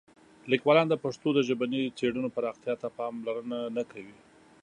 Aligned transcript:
لیکوالان 0.51 0.87
د 0.89 0.95
پښتو 1.03 1.29
د 1.33 1.39
ژبني 1.47 1.81
څېړنو 1.97 2.29
پراختیا 2.35 2.73
ته 2.81 2.87
پاملرنه 2.97 3.59
نه 3.75 3.83
کوي. 3.91 4.17